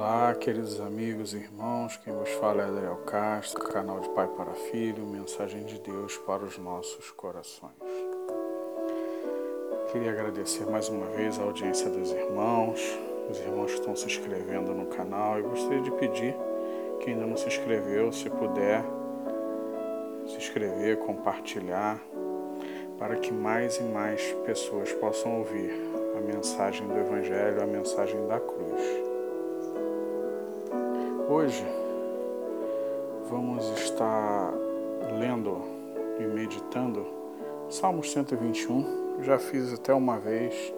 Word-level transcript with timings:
Olá, 0.00 0.32
queridos 0.32 0.80
amigos 0.80 1.34
e 1.34 1.38
irmãos, 1.38 1.96
quem 1.96 2.14
vos 2.14 2.30
fala 2.34 2.62
é 2.62 2.66
Adriel 2.66 2.98
Castro, 2.98 3.64
canal 3.64 3.98
de 3.98 4.08
Pai 4.10 4.28
para 4.28 4.52
Filho, 4.52 5.04
mensagem 5.04 5.64
de 5.64 5.76
Deus 5.80 6.16
para 6.18 6.44
os 6.44 6.56
nossos 6.56 7.10
corações. 7.10 7.72
Queria 9.90 10.12
agradecer 10.12 10.70
mais 10.70 10.88
uma 10.88 11.06
vez 11.06 11.36
a 11.36 11.42
audiência 11.42 11.90
dos 11.90 12.12
irmãos, 12.12 12.80
os 13.28 13.40
irmãos 13.40 13.72
que 13.72 13.80
estão 13.80 13.96
se 13.96 14.06
inscrevendo 14.06 14.72
no 14.72 14.86
canal 14.86 15.40
e 15.40 15.42
gostaria 15.42 15.82
de 15.82 15.90
pedir 15.90 16.36
que 17.00 17.10
ainda 17.10 17.26
não 17.26 17.36
se 17.36 17.48
inscreveu, 17.48 18.12
se 18.12 18.30
puder 18.30 18.84
se 20.28 20.36
inscrever, 20.36 20.98
compartilhar, 20.98 22.00
para 23.00 23.16
que 23.16 23.32
mais 23.32 23.78
e 23.78 23.82
mais 23.82 24.22
pessoas 24.46 24.92
possam 24.92 25.38
ouvir 25.38 25.72
a 26.16 26.20
mensagem 26.20 26.86
do 26.86 26.96
Evangelho, 26.96 27.60
a 27.60 27.66
mensagem 27.66 28.28
da 28.28 28.38
cruz. 28.38 29.07
Hoje 31.30 31.62
vamos 33.28 33.62
estar 33.78 34.50
lendo 35.20 35.60
e 36.18 36.22
meditando 36.22 37.06
Salmos 37.68 38.10
121. 38.12 39.22
Já 39.22 39.38
fiz 39.38 39.74
até 39.74 39.92
uma 39.92 40.18
vez 40.18 40.72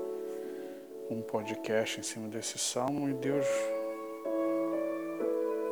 um 1.08 1.22
podcast 1.22 2.00
em 2.00 2.02
cima 2.02 2.26
desse 2.26 2.58
salmo 2.58 3.08
e 3.08 3.14
Deus 3.14 3.46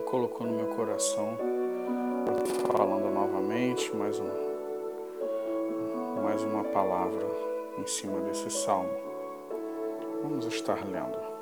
colocou 0.06 0.46
no 0.46 0.56
meu 0.56 0.68
coração 0.76 1.36
falando 2.70 3.12
novamente 3.12 3.92
mais, 3.96 4.20
um, 4.20 4.30
mais 6.22 6.40
uma 6.44 6.62
palavra 6.62 7.26
em 7.76 7.86
cima 7.88 8.20
desse 8.20 8.48
salmo. 8.48 8.90
Vamos 10.22 10.46
estar 10.46 10.86
lendo. 10.86 11.37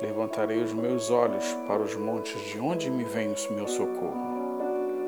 Levantarei 0.00 0.62
os 0.62 0.74
meus 0.74 1.10
olhos 1.10 1.44
para 1.66 1.80
os 1.80 1.96
montes, 1.96 2.38
de 2.42 2.60
onde 2.60 2.90
me 2.90 3.04
vem 3.04 3.32
o 3.32 3.52
meu 3.54 3.66
socorro? 3.66 4.36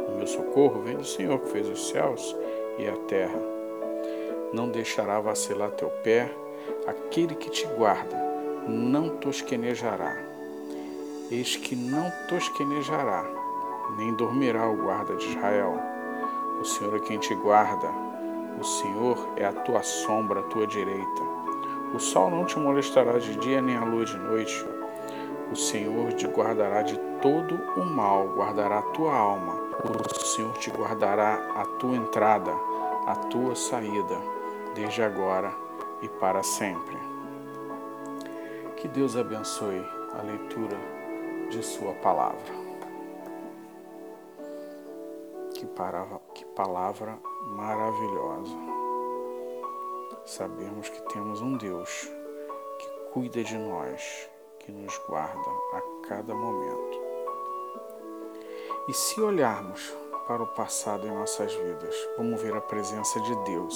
O 0.08 0.16
meu 0.16 0.26
socorro 0.26 0.80
vem 0.80 0.96
do 0.96 1.04
Senhor 1.04 1.38
que 1.40 1.50
fez 1.50 1.68
os 1.68 1.88
céus 1.88 2.34
e 2.78 2.88
a 2.88 2.96
terra. 3.06 3.38
Não 4.52 4.70
deixará 4.70 5.20
vacilar 5.20 5.72
teu 5.72 5.90
pé, 6.02 6.30
aquele 6.86 7.34
que 7.34 7.50
te 7.50 7.66
guarda 7.66 8.16
não 8.66 9.10
tosquenejará. 9.16 10.16
Eis 11.30 11.56
que 11.56 11.76
não 11.76 12.10
tosquenejará, 12.26 13.26
nem 13.98 14.14
dormirá 14.14 14.66
o 14.68 14.76
guarda 14.76 15.16
de 15.16 15.26
Israel. 15.26 15.78
O 16.60 16.64
Senhor 16.64 16.96
é 16.96 17.00
quem 17.00 17.18
te 17.18 17.34
guarda, 17.34 17.90
o 18.58 18.64
Senhor 18.64 19.18
é 19.36 19.44
a 19.44 19.52
tua 19.52 19.82
sombra, 19.82 20.40
a 20.40 20.44
tua 20.44 20.66
direita. 20.66 21.22
O 21.94 21.98
sol 21.98 22.30
não 22.30 22.46
te 22.46 22.58
molestará 22.58 23.18
de 23.18 23.36
dia, 23.36 23.60
nem 23.62 23.76
a 23.76 23.84
lua 23.84 24.04
de 24.04 24.16
noite. 24.18 24.77
O 25.50 25.56
Senhor 25.56 26.12
te 26.12 26.26
guardará 26.26 26.82
de 26.82 26.98
todo 27.22 27.54
o 27.76 27.84
mal, 27.84 28.28
guardará 28.28 28.80
a 28.80 28.90
tua 28.92 29.16
alma. 29.16 29.54
O 29.82 30.24
Senhor 30.26 30.52
te 30.58 30.70
guardará 30.70 31.36
a 31.54 31.64
tua 31.78 31.96
entrada, 31.96 32.52
a 33.06 33.14
tua 33.30 33.56
saída, 33.56 34.18
desde 34.74 35.02
agora 35.02 35.50
e 36.02 36.08
para 36.08 36.42
sempre. 36.42 36.96
Que 38.76 38.86
Deus 38.88 39.16
abençoe 39.16 39.82
a 40.18 40.22
leitura 40.22 40.76
de 41.48 41.62
Sua 41.62 41.94
palavra. 41.94 42.68
Que, 45.54 45.66
para, 45.66 46.04
que 46.34 46.44
palavra 46.44 47.18
maravilhosa. 47.46 48.56
Sabemos 50.26 50.90
que 50.90 51.00
temos 51.12 51.40
um 51.40 51.56
Deus 51.56 52.12
que 52.78 52.88
cuida 53.12 53.42
de 53.42 53.56
nós 53.56 54.28
que 54.68 54.72
nos 54.72 55.00
guarda 55.08 55.50
a 55.72 55.80
cada 56.06 56.34
momento. 56.34 57.00
E 58.86 58.92
se 58.92 59.18
olharmos 59.18 59.96
para 60.26 60.42
o 60.42 60.46
passado 60.46 61.06
em 61.06 61.10
nossas 61.10 61.54
vidas, 61.54 61.96
vamos 62.18 62.42
ver 62.42 62.54
a 62.54 62.60
presença 62.60 63.18
de 63.18 63.34
Deus 63.44 63.74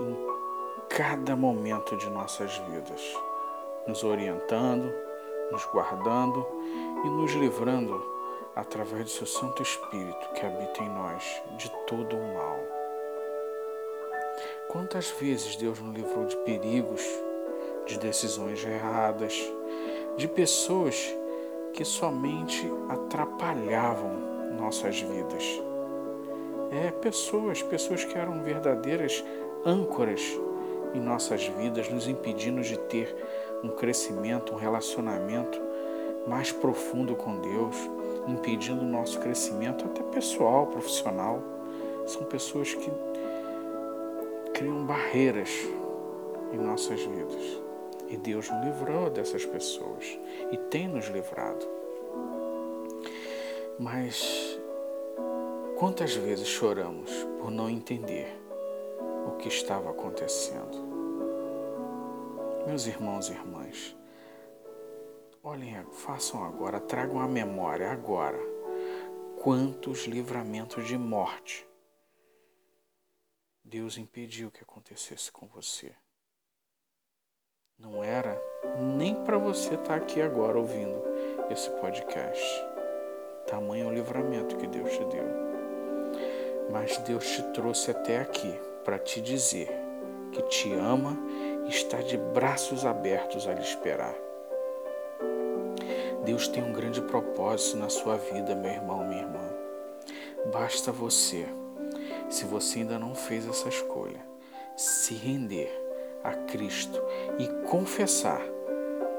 em 0.00 0.16
cada 0.88 1.34
momento 1.34 1.96
de 1.96 2.08
nossas 2.08 2.56
vidas, 2.56 3.02
nos 3.88 4.04
orientando, 4.04 4.94
nos 5.50 5.64
guardando 5.72 6.46
e 7.04 7.08
nos 7.08 7.32
livrando 7.32 8.00
através 8.54 9.02
do 9.02 9.10
seu 9.10 9.26
Santo 9.26 9.60
Espírito 9.60 10.28
que 10.34 10.46
habita 10.46 10.84
em 10.84 10.88
nós 10.88 11.42
de 11.58 11.68
todo 11.88 12.16
o 12.16 12.34
mal. 12.34 12.60
Quantas 14.68 15.10
vezes 15.10 15.56
Deus 15.56 15.80
nos 15.80 15.96
livrou 15.96 16.26
de 16.26 16.36
perigos, 16.38 17.02
de 17.86 17.98
decisões 17.98 18.64
erradas, 18.64 19.34
de 20.16 20.26
pessoas 20.26 21.14
que 21.72 21.84
somente 21.84 22.66
atrapalhavam 22.88 24.12
nossas 24.58 25.00
vidas. 25.00 25.62
É, 26.70 26.90
pessoas, 26.90 27.62
pessoas 27.62 28.04
que 28.04 28.16
eram 28.16 28.42
verdadeiras 28.42 29.22
âncoras 29.64 30.22
em 30.94 31.00
nossas 31.00 31.46
vidas, 31.46 31.90
nos 31.90 32.08
impedindo 32.08 32.62
de 32.62 32.78
ter 32.78 33.14
um 33.62 33.68
crescimento, 33.68 34.54
um 34.54 34.56
relacionamento 34.56 35.60
mais 36.26 36.50
profundo 36.50 37.14
com 37.14 37.38
Deus, 37.38 37.76
impedindo 38.26 38.82
o 38.82 38.88
nosso 38.88 39.20
crescimento, 39.20 39.84
até 39.84 40.02
pessoal, 40.02 40.66
profissional. 40.66 41.42
São 42.06 42.24
pessoas 42.24 42.74
que 42.74 42.90
criam 44.54 44.84
barreiras 44.84 45.50
em 46.52 46.56
nossas 46.56 47.00
vidas. 47.00 47.65
E 48.08 48.16
Deus 48.16 48.48
nos 48.48 48.64
livrou 48.64 49.10
dessas 49.10 49.44
pessoas 49.44 50.18
e 50.52 50.56
tem 50.56 50.88
nos 50.88 51.06
livrado. 51.06 51.66
Mas 53.78 54.58
quantas 55.78 56.14
vezes 56.14 56.46
choramos 56.46 57.10
por 57.38 57.50
não 57.50 57.68
entender 57.68 58.28
o 59.26 59.36
que 59.36 59.48
estava 59.48 59.90
acontecendo? 59.90 60.86
Meus 62.66 62.86
irmãos 62.86 63.28
e 63.28 63.32
irmãs, 63.32 63.96
olhem, 65.42 65.84
façam 65.92 66.44
agora, 66.44 66.80
tragam 66.80 67.20
à 67.20 67.28
memória 67.28 67.90
agora 67.90 68.40
quantos 69.42 70.06
livramentos 70.06 70.86
de 70.86 70.98
morte 70.98 71.66
Deus 73.68 73.98
impediu 73.98 74.48
que 74.48 74.62
acontecesse 74.62 75.32
com 75.32 75.48
você. 75.48 75.92
Não 77.78 78.02
era 78.02 78.40
nem 78.80 79.14
para 79.14 79.36
você 79.36 79.74
estar 79.74 79.84
tá 79.84 79.94
aqui 79.96 80.22
agora 80.22 80.56
ouvindo 80.56 80.96
esse 81.50 81.68
podcast. 81.72 82.42
Tamanho 83.46 83.88
o 83.88 83.92
livramento 83.92 84.56
que 84.56 84.66
Deus 84.66 84.90
te 84.92 85.04
deu. 85.04 85.24
Mas 86.70 86.96
Deus 86.98 87.28
te 87.28 87.42
trouxe 87.52 87.90
até 87.90 88.18
aqui 88.18 88.58
para 88.82 88.98
te 88.98 89.20
dizer 89.20 89.68
que 90.32 90.40
te 90.44 90.72
ama 90.72 91.18
e 91.66 91.68
está 91.68 91.98
de 91.98 92.16
braços 92.16 92.86
abertos 92.86 93.46
a 93.46 93.52
lhe 93.52 93.60
esperar. 93.60 94.14
Deus 96.24 96.48
tem 96.48 96.62
um 96.62 96.72
grande 96.72 97.02
propósito 97.02 97.76
na 97.76 97.90
sua 97.90 98.16
vida, 98.16 98.54
meu 98.54 98.72
irmão, 98.72 99.06
minha 99.06 99.20
irmã. 99.20 99.50
Basta 100.50 100.90
você, 100.90 101.46
se 102.30 102.46
você 102.46 102.78
ainda 102.78 102.98
não 102.98 103.14
fez 103.14 103.46
essa 103.46 103.68
escolha, 103.68 104.24
se 104.76 105.12
render 105.14 105.85
a 106.26 106.34
Cristo 106.46 107.02
e 107.38 107.46
confessar, 107.68 108.42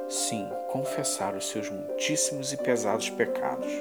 sim, 0.09 0.47
confessar 0.71 1.35
os 1.35 1.47
seus 1.49 1.69
muitíssimos 1.69 2.51
e 2.53 2.57
pesados 2.57 3.09
pecados, 3.09 3.71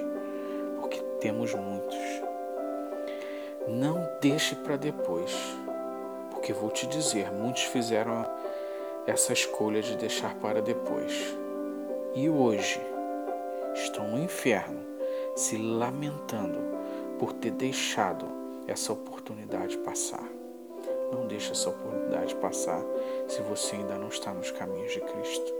porque 0.80 1.00
temos 1.20 1.54
muitos. 1.54 1.96
Não 3.66 4.08
deixe 4.20 4.54
para 4.54 4.76
depois, 4.76 5.32
porque 6.30 6.52
vou 6.52 6.70
te 6.70 6.86
dizer, 6.86 7.32
muitos 7.32 7.64
fizeram 7.64 8.24
essa 9.06 9.32
escolha 9.32 9.82
de 9.82 9.96
deixar 9.96 10.34
para 10.36 10.62
depois. 10.62 11.36
E 12.14 12.28
hoje 12.30 12.80
estão 13.74 14.08
no 14.08 14.22
inferno 14.22 14.80
se 15.34 15.56
lamentando 15.56 16.58
por 17.18 17.32
ter 17.32 17.50
deixado 17.50 18.26
essa 18.66 18.92
oportunidade 18.92 19.76
passar. 19.78 20.45
Não 21.12 21.26
deixe 21.26 21.52
essa 21.52 21.70
oportunidade 21.70 22.34
passar 22.36 22.82
se 23.28 23.40
você 23.42 23.76
ainda 23.76 23.96
não 23.96 24.08
está 24.08 24.32
nos 24.32 24.50
caminhos 24.50 24.92
de 24.92 25.00
Cristo. 25.00 25.54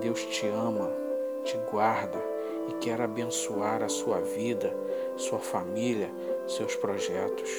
Deus 0.00 0.22
te 0.24 0.46
ama, 0.46 0.90
te 1.44 1.56
guarda 1.70 2.20
e 2.68 2.74
quer 2.74 3.00
abençoar 3.00 3.82
a 3.82 3.88
sua 3.88 4.20
vida, 4.20 4.74
sua 5.16 5.38
família, 5.38 6.10
seus 6.46 6.74
projetos. 6.76 7.50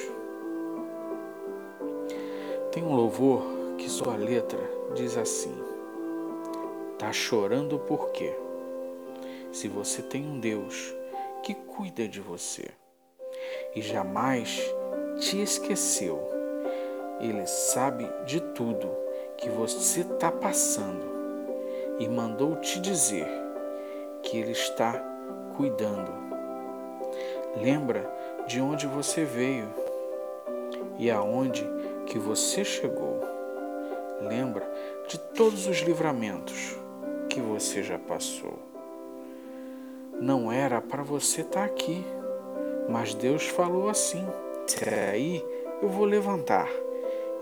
Tem 2.72 2.84
um 2.84 2.96
louvor 2.96 3.42
que 3.78 3.90
sua 3.90 4.16
letra 4.16 4.60
diz 4.94 5.18
assim: 5.18 5.56
Tá 6.98 7.12
chorando 7.12 7.80
por 7.80 8.10
quê? 8.10 8.36
Se 9.52 9.68
você 9.68 10.02
tem 10.02 10.26
um 10.26 10.40
Deus 10.40 10.94
que 11.44 11.54
cuida 11.54 12.08
de 12.08 12.20
você 12.20 12.66
e 13.76 13.82
jamais 13.82 14.62
te 15.20 15.42
esqueceu 15.42 16.35
ele 17.20 17.46
sabe 17.46 18.10
de 18.26 18.40
tudo 18.40 18.90
que 19.38 19.50
você 19.50 20.02
está 20.02 20.32
passando 20.32 21.16
e 22.00 22.08
mandou 22.08 22.56
te 22.58 22.80
dizer 22.80 23.28
que 24.22 24.38
Ele 24.38 24.52
está 24.52 24.94
cuidando. 25.56 26.12
Lembra 27.56 28.10
de 28.48 28.60
onde 28.60 28.86
você 28.86 29.24
veio 29.24 29.68
e 30.98 31.10
aonde 31.10 31.66
que 32.06 32.20
você 32.20 32.64
chegou. 32.64 33.22
Lembra 34.22 34.70
de 35.08 35.18
todos 35.18 35.68
os 35.68 35.78
livramentos 35.80 36.78
que 37.30 37.40
você 37.40 37.84
já 37.84 37.98
passou. 37.98 38.60
Não 40.20 40.52
era 40.52 40.82
para 40.82 41.04
você 41.04 41.42
estar 41.42 41.62
tá 41.62 41.66
aqui, 41.66 42.06
mas 42.90 43.14
Deus 43.14 43.48
falou 43.48 43.90
assim: 43.90 44.26
aí 45.12 45.46
eu 45.82 45.90
vou 45.90 46.06
levantar 46.06 46.70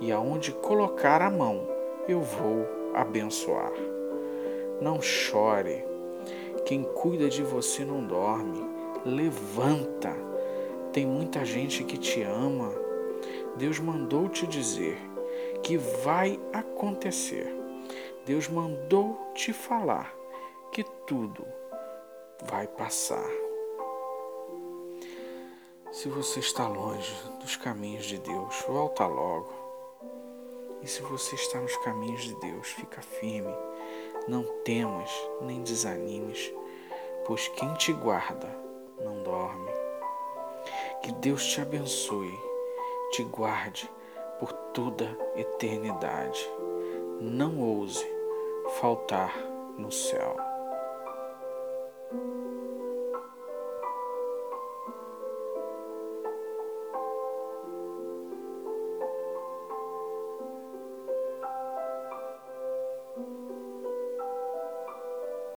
e 0.04 0.12
aonde 0.12 0.52
colocar 0.52 1.22
a 1.22 1.30
mão 1.30 1.66
eu 2.10 2.20
vou 2.20 2.68
abençoar. 2.94 3.72
Não 4.82 5.02
chore. 5.02 5.86
Quem 6.66 6.84
cuida 6.84 7.30
de 7.30 7.42
você 7.42 7.86
não 7.86 8.06
dorme. 8.06 8.70
Levanta. 9.06 10.14
Tem 10.92 11.06
muita 11.06 11.46
gente 11.46 11.86
que 11.86 11.98
te 11.98 12.22
ama. 12.22 12.74
Deus 13.56 13.80
mandou 13.80 14.28
te 14.28 14.46
dizer 14.46 14.98
que 15.64 15.78
vai 15.78 16.38
acontecer. 16.52 17.48
Deus 18.26 18.50
mandou 18.50 19.18
te 19.34 19.54
falar 19.54 20.14
que 20.74 20.84
tudo 21.08 21.46
vai 22.44 22.68
passar. 22.68 23.30
Se 25.94 26.10
você 26.10 26.42
está 26.42 26.68
longe 26.68 27.16
dos 27.40 27.56
caminhos 27.56 28.04
de 28.04 28.18
Deus, 28.18 28.66
volta 28.68 29.08
logo. 29.08 29.63
E 30.84 30.88
se 30.88 31.02
você 31.02 31.36
está 31.36 31.62
nos 31.62 31.76
caminhos 31.78 32.24
de 32.24 32.36
Deus, 32.42 32.68
fica 32.68 33.02
firme. 33.02 33.56
Não 34.28 34.44
temas 34.64 35.10
nem 35.42 35.64
desanimes, 35.64 36.54
pois 37.26 37.48
quem 37.48 37.74
te 37.76 37.94
guarda 37.94 38.50
não 39.02 39.24
dorme. 39.24 39.72
Que 41.02 41.12
Deus 41.14 41.46
te 41.46 41.62
abençoe, 41.62 42.38
te 43.12 43.24
guarde 43.24 43.90
por 44.40 44.52
toda 44.74 45.18
eternidade. 45.36 46.50
Não 47.22 47.60
ouse 47.62 48.06
faltar 48.82 49.34
no 49.78 49.92
céu. 49.92 50.53